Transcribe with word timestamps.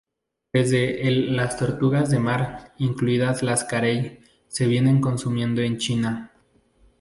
Desde 0.51 1.07
el 1.07 1.35
las 1.37 1.57
tortugas 1.57 2.09
de 2.09 2.17
mar, 2.17 2.73
incluidas 2.79 3.43
las 3.43 3.63
carey, 3.65 4.21
se 4.47 4.65
vienen 4.65 4.99
consumiendo 4.99 5.61
en 5.61 5.77
China. 5.77 6.31